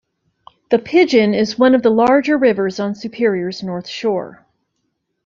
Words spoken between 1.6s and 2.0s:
of the